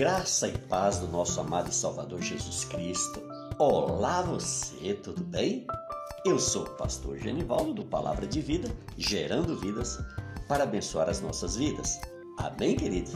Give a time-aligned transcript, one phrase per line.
[0.00, 3.22] Graça e paz do nosso amado e Salvador Jesus Cristo.
[3.58, 5.66] Olá você, tudo bem?
[6.24, 9.98] Eu sou o pastor Genivaldo do Palavra de Vida, gerando vidas
[10.48, 12.00] para abençoar as nossas vidas.
[12.38, 13.12] Amém, queridos?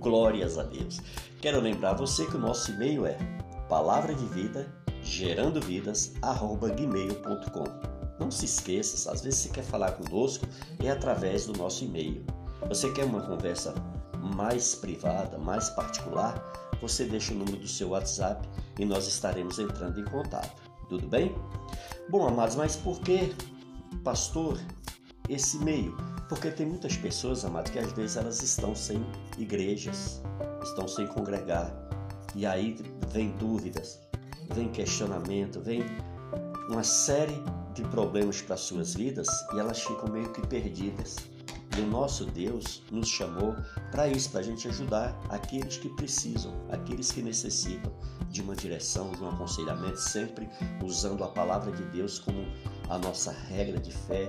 [0.00, 0.98] Glórias a Deus.
[1.40, 3.16] Quero lembrar você que o nosso e-mail é
[3.68, 4.66] palavra de vida
[5.00, 6.14] gerando vidas.
[8.18, 10.48] Não se esqueça, às vezes você quer falar conosco
[10.82, 12.26] é através do nosso e-mail.
[12.68, 13.72] Você quer uma conversa
[14.34, 16.42] mais privada, mais particular,
[16.80, 20.62] você deixa o número do seu WhatsApp e nós estaremos entrando em contato.
[20.88, 21.34] Tudo bem?
[22.08, 23.34] Bom, amados, mas por que,
[24.02, 24.58] pastor,
[25.28, 25.96] esse meio?
[26.28, 29.04] Porque tem muitas pessoas, amados, que às vezes elas estão sem
[29.36, 30.22] igrejas,
[30.62, 31.72] estão sem congregar.
[32.34, 32.76] E aí
[33.10, 33.98] vem dúvidas,
[34.54, 35.82] vem questionamento, vem
[36.68, 37.42] uma série
[37.74, 41.16] de problemas para suas vidas e elas ficam meio que perdidas.
[41.78, 43.54] E o nosso Deus nos chamou
[43.92, 47.92] para isso, para a gente ajudar aqueles que precisam, aqueles que necessitam
[48.28, 50.48] de uma direção, de um aconselhamento, sempre
[50.82, 52.44] usando a palavra de Deus como
[52.88, 54.28] a nossa regra de fé,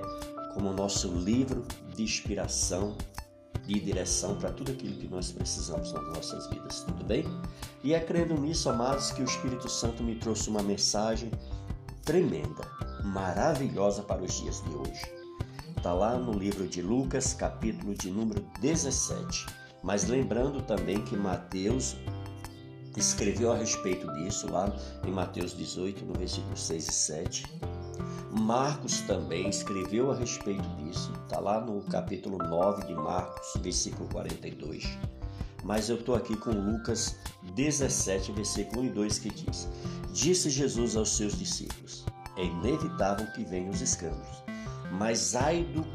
[0.54, 1.66] como o nosso livro
[1.96, 2.96] de inspiração
[3.68, 7.26] e direção para tudo aquilo que nós precisamos nas nossas vidas, tudo bem?
[7.84, 11.32] E é crendo nisso, amados, que o Espírito Santo me trouxe uma mensagem
[12.04, 12.62] tremenda,
[13.04, 15.19] maravilhosa para os dias de hoje.
[15.80, 19.46] Está lá no livro de Lucas, capítulo de número 17.
[19.82, 21.96] Mas lembrando também que Mateus
[22.98, 27.44] escreveu a respeito disso lá em Mateus 18, no versículo 6 e 7.
[28.42, 34.84] Marcos também escreveu a respeito disso, está lá no capítulo 9 de Marcos, versículo 42.
[35.64, 37.16] Mas eu estou aqui com Lucas
[37.56, 39.70] 17, versículo 1 e 2, que diz:
[40.12, 44.49] Disse Jesus aos seus discípulos: É inevitável que venham os escândalos
[44.92, 45.86] mas ai do,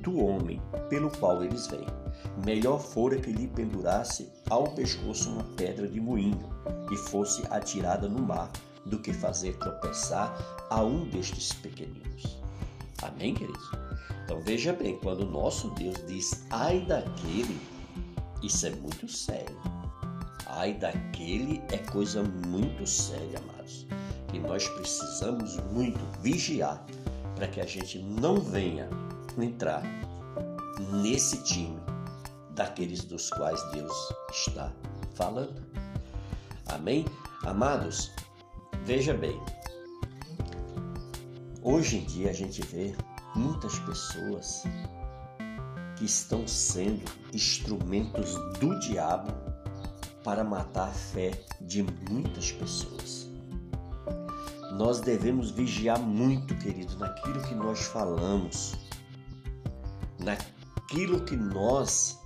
[0.00, 1.86] do homem pelo qual eles vêm.
[2.44, 6.48] Melhor fora que lhe pendurasse ao pescoço uma pedra de moinho
[6.90, 8.50] e fosse atirada no mar,
[8.86, 10.34] do que fazer tropeçar
[10.70, 12.38] a um destes pequeninos.
[13.02, 13.70] Amém, queridos?
[14.24, 17.60] Então veja bem, quando o nosso Deus diz ai daquele,
[18.42, 19.56] isso é muito sério.
[20.46, 23.86] Ai daquele é coisa muito séria, amados.
[24.28, 26.84] Que nós precisamos muito vigiar
[27.40, 28.86] para que a gente não venha
[29.38, 29.82] entrar
[30.92, 31.80] nesse time
[32.50, 33.94] daqueles dos quais Deus
[34.30, 34.70] está
[35.14, 35.58] falando.
[36.66, 37.06] Amém?
[37.42, 38.12] Amados,
[38.84, 39.40] veja bem.
[41.62, 42.94] Hoje em dia a gente vê
[43.34, 44.64] muitas pessoas
[45.96, 49.32] que estão sendo instrumentos do diabo
[50.22, 53.29] para matar a fé de muitas pessoas.
[54.80, 58.72] Nós devemos vigiar muito, querido, naquilo que nós falamos,
[60.18, 62.18] naquilo que nós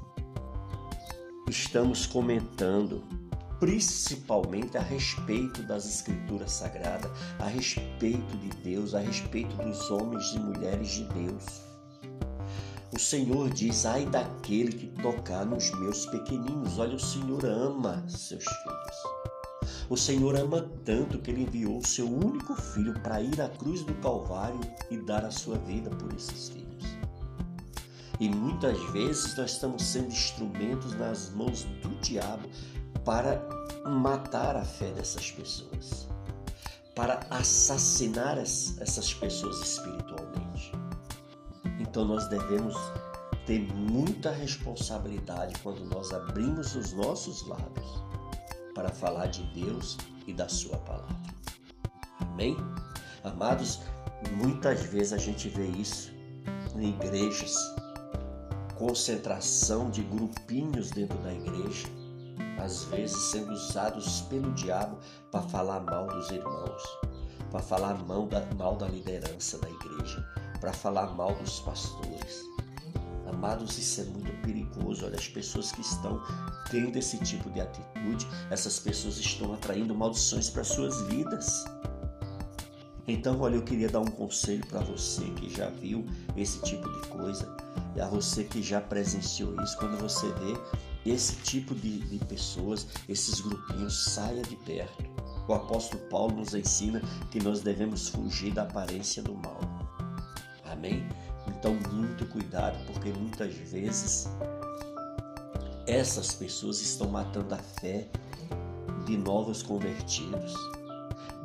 [1.49, 3.03] estamos comentando,
[3.59, 7.11] principalmente a respeito das Escrituras Sagradas,
[7.41, 11.45] a respeito de Deus, a respeito dos homens e mulheres de Deus.
[12.95, 16.79] O Senhor diz: ai daquele que tocar nos meus pequeninos.
[16.79, 19.14] Olha, o Senhor ama seus filhos.
[19.89, 23.83] O Senhor ama tanto que ele enviou o seu único filho para ir à cruz
[23.83, 26.85] do Calvário e dar a sua vida por esses filhos.
[28.19, 32.49] E muitas vezes nós estamos sendo instrumentos nas mãos do diabo
[33.05, 33.47] para
[33.85, 36.09] matar a fé dessas pessoas,
[36.95, 40.73] para assassinar essas pessoas espiritualmente.
[41.79, 42.75] Então nós devemos
[43.45, 48.14] ter muita responsabilidade quando nós abrimos os nossos lábios
[48.75, 49.97] para falar de Deus
[50.27, 51.17] e da Sua palavra.
[52.21, 52.57] Amém?
[53.23, 53.81] Amados,
[54.33, 56.13] muitas vezes a gente vê isso
[56.77, 57.55] em igrejas,
[58.77, 61.87] concentração de grupinhos dentro da igreja,
[62.59, 64.99] às vezes sendo usados pelo diabo
[65.31, 66.83] para falar mal dos irmãos,
[67.51, 70.27] para falar mal da, mal da liderança da igreja,
[70.61, 72.43] para falar mal dos pastores.
[73.27, 75.07] Amados, isso é muito perigoso.
[75.07, 76.21] Olha, as pessoas que estão
[76.71, 81.65] tendo esse tipo de atitude, essas pessoas estão atraindo maldições para suas vidas.
[83.07, 86.07] Então, olha, eu queria dar um conselho para você que já viu
[86.37, 87.55] esse tipo de coisa,
[87.95, 92.87] e a você que já presenciou isso, quando você vê esse tipo de, de pessoas,
[93.09, 95.05] esses grupinhos, saia de perto.
[95.47, 99.61] O apóstolo Paulo nos ensina que nós devemos fugir da aparência do mal.
[100.65, 101.07] Amém?
[101.49, 104.29] Então, muito cuidado, porque muitas vezes
[105.87, 108.09] essas pessoas estão matando a fé
[109.05, 110.55] de novos convertidos,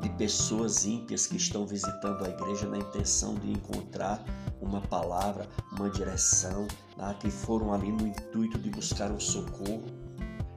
[0.01, 4.23] de pessoas ímpias que estão visitando a igreja na intenção de encontrar
[4.61, 6.67] uma palavra, uma direção,
[6.97, 9.85] ah, que foram ali no intuito de buscar um socorro.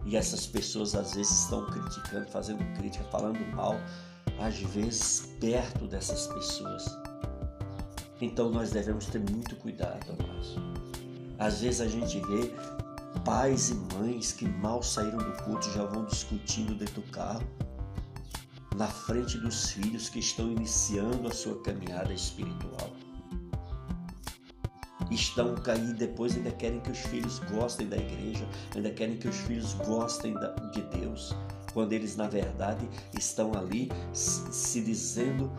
[0.04, 3.74] E essas pessoas às vezes estão criticando, fazendo crítica, falando mal,
[4.40, 7.11] às vezes perto dessas pessoas.
[8.22, 10.54] Então nós devemos ter muito cuidado, amados.
[11.40, 12.52] Às vezes a gente vê
[13.24, 17.42] pais e mães que mal saíram do culto já vão discutindo dentro do carro,
[18.76, 22.92] na frente dos filhos que estão iniciando a sua caminhada espiritual.
[25.10, 29.36] Estão cair depois ainda querem que os filhos gostem da igreja, ainda querem que os
[29.36, 30.32] filhos gostem
[30.72, 31.34] de Deus,
[31.74, 32.88] quando eles na verdade
[33.18, 35.50] estão ali se dizendo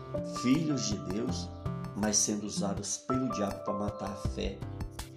[0.42, 1.46] filhos de Deus,
[1.96, 4.58] mas sendo usados pelo diabo para matar a fé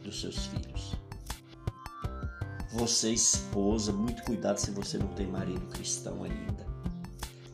[0.03, 0.95] dos seus filhos.
[2.73, 6.67] Você, esposa, muito cuidado se você não tem marido cristão ainda.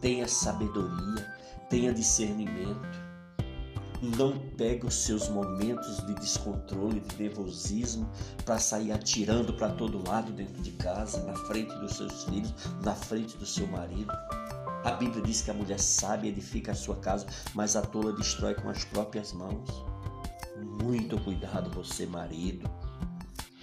[0.01, 1.33] Tenha sabedoria,
[1.69, 3.03] tenha discernimento.
[4.17, 8.09] Não pegue os seus momentos de descontrole, de nervosismo
[8.43, 12.53] para sair atirando para todo lado dentro de casa, na frente dos seus filhos,
[12.83, 14.11] na frente do seu marido.
[14.83, 18.53] A Bíblia diz que a mulher sábia edifica a sua casa, mas a tola destrói
[18.56, 19.69] com as próprias mãos.
[20.81, 22.69] Muito cuidado, você, marido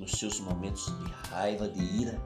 [0.01, 2.19] nos seus momentos de raiva, de ira,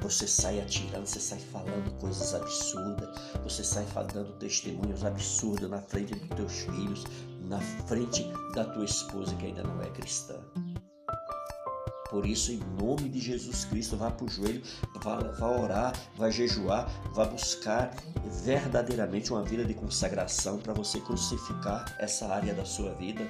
[0.00, 3.08] você sai atirando, você sai falando coisas absurdas,
[3.42, 7.04] você sai dando testemunhos absurdos na frente dos teus filhos,
[7.48, 8.24] na frente
[8.54, 10.34] da tua esposa que ainda não é cristã.
[12.12, 14.62] Por isso, em nome de Jesus Cristo, vá para o joelho,
[15.02, 17.92] vá, vá orar, vá jejuar, vá buscar
[18.44, 23.26] verdadeiramente uma vida de consagração para você crucificar essa área da sua vida.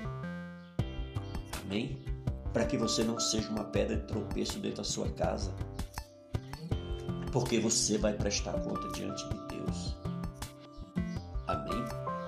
[1.65, 2.13] Amém?
[2.53, 5.53] para que você não seja uma pedra de tropeço dentro da sua casa,
[7.33, 9.97] porque você vai prestar conta diante de Deus.
[11.47, 11.85] Amém?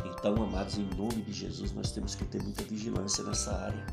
[0.06, 3.86] Então, amados, em nome de Jesus, nós temos que ter muita vigilância nessa área.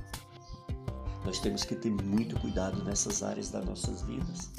[1.26, 4.52] Nós temos que ter muito cuidado nessas áreas das nossas vidas.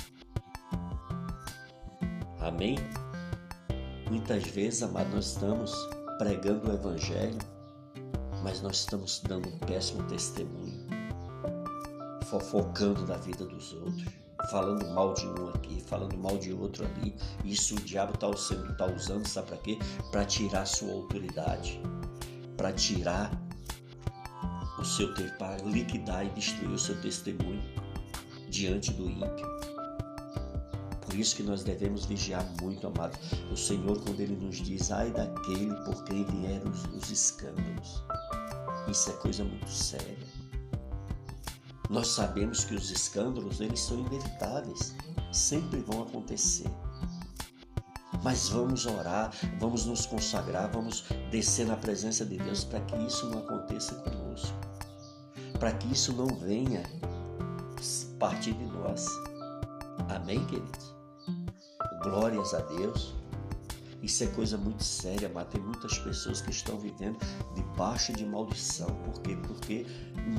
[2.40, 2.76] Amém?
[4.10, 5.88] Muitas vezes, amados, nós estamos
[6.18, 7.38] pregando o Evangelho,
[8.42, 10.82] mas nós estamos dando um péssimo testemunho
[12.32, 14.04] fofocando da vida dos outros,
[14.50, 17.14] falando mal de um aqui, falando mal de outro ali.
[17.44, 18.30] Isso o diabo está
[18.78, 19.78] tá usando sabe para quê?
[20.10, 21.78] Para tirar sua autoridade,
[22.56, 23.30] para tirar
[24.82, 27.62] o seu ter, para liquidar e destruir o seu testemunho
[28.50, 29.46] diante do ímpio.
[31.00, 33.18] Por isso que nós devemos vigiar muito, amado.
[33.50, 38.02] O Senhor, quando Ele nos diz, ai daquele por quem vieram os, os escândalos.
[38.88, 40.16] Isso é coisa muito séria.
[41.88, 44.94] Nós sabemos que os escândalos eles são inevitáveis,
[45.30, 46.70] sempre vão acontecer.
[48.22, 53.28] Mas vamos orar, vamos nos consagrar, vamos descer na presença de Deus para que isso
[53.28, 54.21] não aconteça conosco,
[55.62, 56.82] para que isso não venha
[58.18, 59.06] partir de nós.
[60.08, 60.92] Amém, queridos?
[62.02, 63.14] Glórias a Deus.
[64.02, 67.16] Isso é coisa muito séria, mas tem muitas pessoas que estão vivendo
[67.54, 68.88] debaixo de maldição.
[69.04, 69.38] Por quê?
[69.46, 69.86] Porque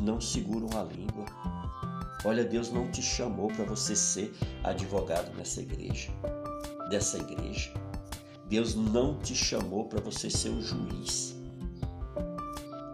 [0.02, 1.24] não seguram a língua.
[2.26, 6.12] Olha, Deus não te chamou para você ser advogado nessa igreja,
[6.90, 7.74] dessa igreja.
[8.50, 11.34] Deus não te chamou para você ser o juiz.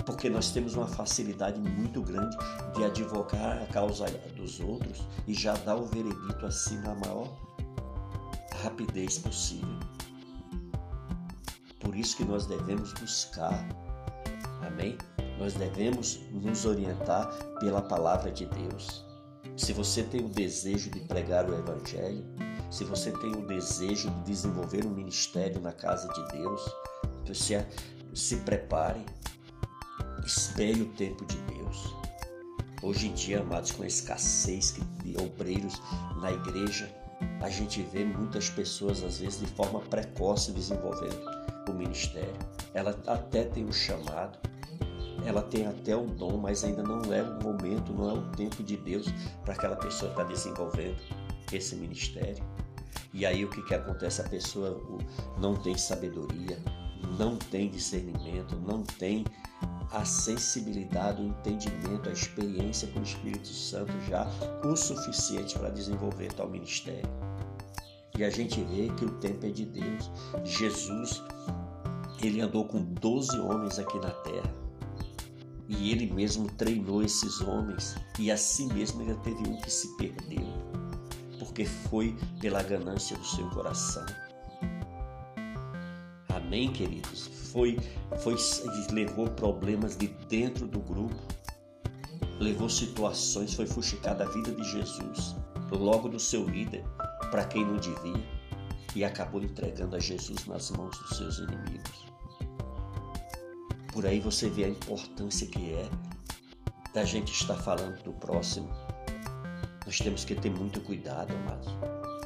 [0.10, 2.36] Porque nós temos uma facilidade muito grande
[2.74, 7.32] de advogar a causa dos outros e já dar o veredito assim na maior
[8.64, 9.80] rapidez possível.
[11.80, 13.54] Por isso que nós devemos buscar,
[14.66, 14.98] amém?
[15.38, 19.06] Nós devemos nos orientar pela palavra de Deus.
[19.56, 22.26] Se você tem o desejo de pregar o Evangelho,
[22.72, 26.62] se você tem o desejo de desenvolver um ministério na casa de Deus,
[27.28, 27.64] você
[28.12, 29.06] se prepare,
[30.30, 31.96] espere o tempo de Deus.
[32.84, 35.82] Hoje em dia, amados, com a escassez de obreiros
[36.22, 36.88] na igreja,
[37.42, 41.20] a gente vê muitas pessoas, às vezes, de forma precoce desenvolvendo
[41.68, 42.36] o ministério.
[42.76, 44.38] Ela até tem um chamado,
[45.26, 48.62] ela tem até o dom, mas ainda não é o momento, não é o tempo
[48.62, 49.08] de Deus
[49.44, 50.98] para aquela pessoa estar desenvolvendo
[51.52, 52.44] esse ministério.
[53.12, 54.22] E aí o que, que acontece?
[54.22, 54.80] A pessoa
[55.40, 56.60] não tem sabedoria,
[57.18, 59.26] não tem discernimento, não tem
[59.92, 64.28] a sensibilidade, o entendimento, a experiência com o Espírito Santo já
[64.64, 67.10] o suficiente para desenvolver tal ministério.
[68.18, 70.12] E a gente vê que o tempo é de Deus.
[70.44, 71.22] Jesus
[72.22, 74.54] ele andou com 12 homens aqui na terra.
[75.68, 77.96] E ele mesmo treinou esses homens.
[78.18, 80.46] E assim mesmo ele teve um que se perdeu.
[81.38, 84.06] Porque foi pela ganância do seu coração.
[86.28, 87.39] Amém, queridos?
[87.52, 87.78] Foi,
[88.20, 88.36] foi,
[88.92, 91.16] levou problemas de dentro do grupo,
[92.40, 95.36] levou situações, foi fuxicar a vida de Jesus,
[95.72, 96.84] logo do seu líder,
[97.32, 98.40] para quem não devia
[98.96, 102.10] e acabou entregando a Jesus nas mãos dos seus inimigos.
[103.94, 105.90] Por aí você vê a importância que é
[106.94, 108.70] da gente estar falando do próximo.
[109.86, 111.68] Nós temos que ter muito cuidado, amados,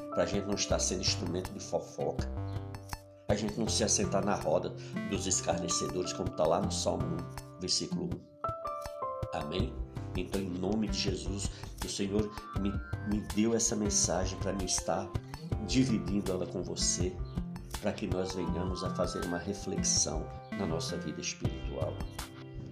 [0.10, 2.30] para a gente não estar sendo instrumento de fofoca,
[3.34, 4.74] a gente não se assentar na roda
[5.10, 7.04] dos escarnecedores, como está lá no Salmo
[7.58, 8.10] 1, versículo
[9.34, 9.38] 1.
[9.40, 9.74] Amém?
[10.16, 11.50] Então, em nome de Jesus,
[11.84, 12.72] o Senhor me,
[13.08, 15.10] me deu essa mensagem para me estar
[15.68, 17.12] dividindo ela com você,
[17.82, 21.94] para que nós venhamos a fazer uma reflexão na nossa vida espiritual,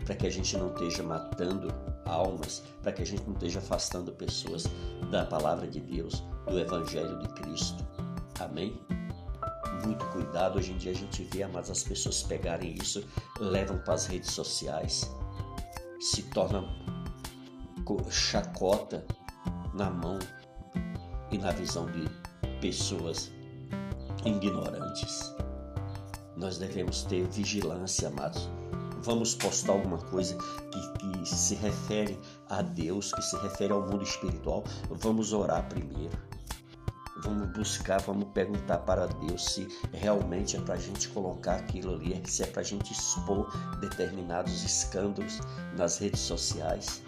[0.05, 1.69] para que a gente não esteja matando
[2.05, 4.65] almas, para que a gente não esteja afastando pessoas
[5.09, 7.83] da palavra de Deus, do Evangelho de Cristo.
[8.39, 8.79] Amém?
[9.85, 13.03] Muito cuidado, hoje em dia a gente vê, mas as pessoas pegarem isso,
[13.39, 15.09] levam para as redes sociais,
[15.99, 16.63] se torna
[18.09, 19.05] chacota
[19.73, 20.19] na mão
[21.31, 22.05] e na visão de
[22.59, 23.31] pessoas
[24.25, 25.33] ignorantes.
[26.35, 28.49] Nós devemos ter vigilância, amados.
[28.99, 32.19] Vamos postar alguma coisa que, que se refere
[32.49, 34.63] a Deus, que se refere ao mundo espiritual.
[34.89, 36.17] Vamos orar primeiro.
[37.23, 42.19] Vamos buscar, vamos perguntar para Deus se realmente é para a gente colocar aquilo ali,
[42.25, 45.39] se é para a gente expor determinados escândalos
[45.77, 47.03] nas redes sociais.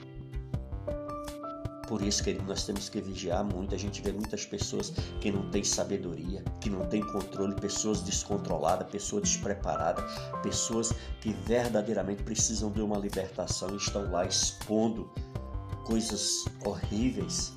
[1.88, 3.76] Por isso que nós temos que vigiar muito.
[3.76, 8.90] A gente vê muitas pessoas que não têm sabedoria, que não têm controle, pessoas descontroladas,
[8.90, 10.04] pessoas despreparadas,
[10.42, 15.12] pessoas que verdadeiramente precisam de uma libertação e estão lá expondo
[15.86, 17.54] coisas horríveis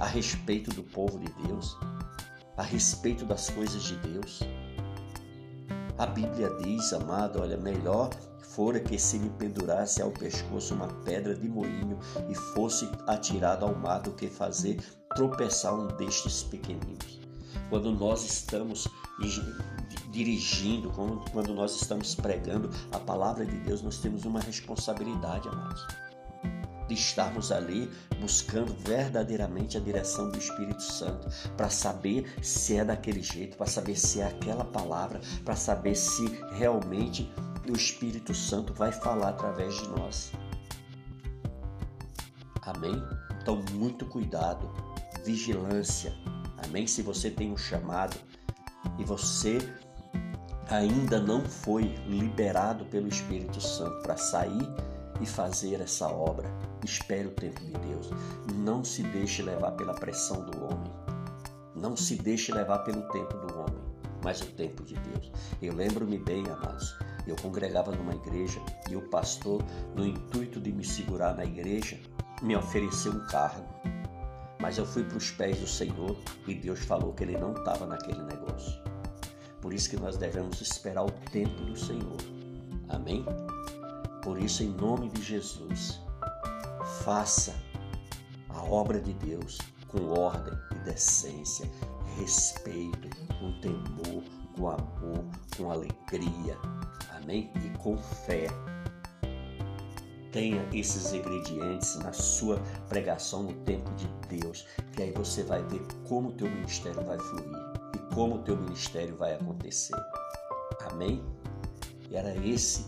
[0.00, 1.76] a respeito do povo de Deus,
[2.56, 4.40] a respeito das coisas de Deus.
[5.98, 11.34] A Bíblia diz, amado, olha, melhor fora que se me pendurasse ao pescoço uma pedra
[11.34, 14.80] de moinho e fosse atirado ao mar do que fazer
[15.14, 17.20] tropeçar um destes pequeninos.
[17.68, 18.86] Quando nós estamos
[20.10, 20.90] dirigindo,
[21.32, 26.07] quando nós estamos pregando a palavra de Deus, nós temos uma responsabilidade, amados
[26.88, 27.90] de estarmos ali
[28.20, 33.96] buscando verdadeiramente a direção do Espírito Santo, para saber se é daquele jeito, para saber
[33.96, 37.30] se é aquela palavra, para saber se realmente
[37.68, 40.32] o Espírito Santo vai falar através de nós.
[42.62, 43.02] Amém?
[43.40, 44.70] Então, muito cuidado,
[45.24, 46.12] vigilância.
[46.64, 46.86] Amém?
[46.86, 48.16] Se você tem um chamado
[48.98, 49.58] e você
[50.68, 54.68] ainda não foi liberado pelo Espírito Santo para sair
[55.20, 56.50] e fazer essa obra,
[56.84, 58.10] Espere o tempo de Deus.
[58.54, 60.92] Não se deixe levar pela pressão do homem.
[61.74, 63.82] Não se deixe levar pelo tempo do homem,
[64.24, 65.30] mas o tempo de Deus.
[65.62, 69.62] Eu lembro-me bem, amados, eu congregava numa igreja e o pastor,
[69.94, 71.98] no intuito de me segurar na igreja,
[72.42, 73.66] me ofereceu um cargo.
[74.60, 76.16] Mas eu fui para os pés do Senhor
[76.46, 78.82] e Deus falou que ele não estava naquele negócio.
[79.60, 82.16] Por isso que nós devemos esperar o tempo do Senhor.
[82.88, 83.24] Amém?
[84.22, 86.00] Por isso, em nome de Jesus,
[87.08, 87.54] Faça
[88.50, 91.66] a obra de Deus com ordem e decência,
[92.18, 93.08] respeito,
[93.40, 94.22] com temor,
[94.54, 95.24] com amor,
[95.56, 96.58] com alegria.
[97.16, 97.50] Amém?
[97.64, 98.48] E com fé.
[100.32, 102.60] Tenha esses ingredientes na sua
[102.90, 107.18] pregação no tempo de Deus, que aí você vai ver como o teu ministério vai
[107.18, 107.56] fluir
[107.94, 109.96] e como o teu ministério vai acontecer.
[110.90, 111.24] Amém?
[112.10, 112.84] E era esse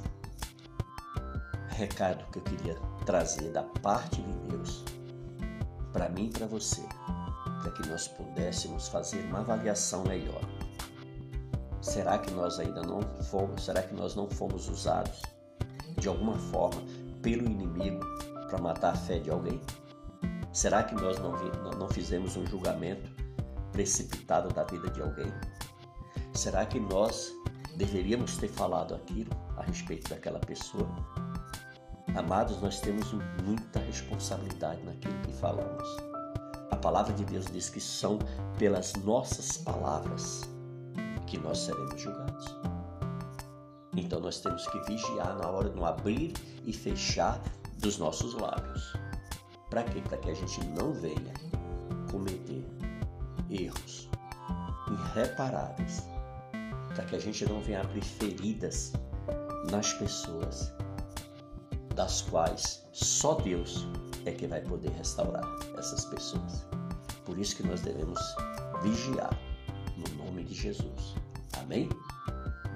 [1.70, 4.84] recado que eu queria trazer da parte de Deus
[5.92, 6.80] para mim e para você,
[7.60, 10.40] para que nós pudéssemos fazer uma avaliação melhor.
[11.82, 13.64] Será que nós ainda não fomos?
[13.64, 15.22] Será que nós não fomos usados
[15.98, 16.80] de alguma forma
[17.20, 18.06] pelo inimigo
[18.48, 19.60] para matar a fé de alguém?
[20.52, 21.32] Será que nós não,
[21.80, 23.10] não fizemos um julgamento
[23.72, 25.32] precipitado da vida de alguém?
[26.32, 27.34] Será que nós
[27.76, 30.88] deveríamos ter falado aquilo a respeito daquela pessoa?
[32.16, 33.12] Amados, nós temos
[33.44, 35.96] muita responsabilidade naquilo que falamos.
[36.70, 38.18] A palavra de Deus diz que são
[38.58, 40.42] pelas nossas palavras
[41.26, 42.44] que nós seremos julgados.
[43.96, 46.32] Então nós temos que vigiar na hora de abrir
[46.64, 47.40] e fechar
[47.78, 48.92] dos nossos lábios.
[49.68, 50.00] Para quê?
[50.00, 51.32] Para que a gente não venha
[52.10, 52.66] cometer
[53.48, 54.08] erros
[54.88, 56.02] irreparáveis.
[56.94, 58.92] Para que a gente não venha abrir feridas
[59.70, 60.72] nas pessoas
[62.00, 63.86] das quais só Deus
[64.24, 65.44] é que vai poder restaurar
[65.76, 66.64] essas pessoas.
[67.26, 68.18] Por isso que nós devemos
[68.82, 69.38] vigiar
[69.98, 71.14] no nome de Jesus.
[71.58, 71.90] Amém?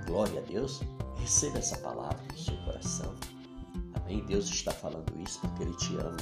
[0.06, 0.82] Glória a Deus.
[1.16, 3.14] Receba essa palavra no seu coração.
[3.94, 4.22] Amém?
[4.26, 6.18] Deus está falando isso porque Ele te ama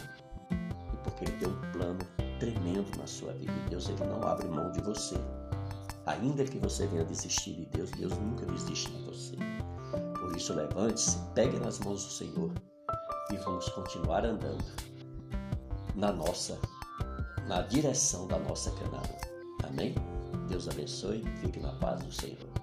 [0.61, 1.99] e porque Ele tem um plano
[2.39, 3.53] tremendo na sua vida.
[3.67, 5.17] E Deus ele não abre mão de você.
[6.07, 9.37] Ainda que você venha desistir de Deus, Deus nunca desiste de você.
[10.21, 12.53] Por isso, levante-se, pegue nas mãos do Senhor
[13.31, 14.65] e vamos continuar andando
[15.95, 16.59] na nossa,
[17.47, 19.03] na direção da nossa Canaã.
[19.65, 19.95] Amém?
[20.49, 22.62] Deus abençoe, fique na paz do Senhor.